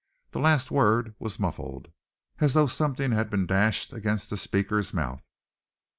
The 0.31 0.39
last 0.39 0.71
word 0.71 1.13
was 1.19 1.39
muffled, 1.39 1.89
as 2.39 2.55
though 2.55 2.65
something 2.65 3.11
had 3.11 3.29
been 3.29 3.45
dashed 3.45 3.93
against 3.93 4.31
the 4.31 4.37
speaker's 4.37 4.95
mouth. 4.95 5.21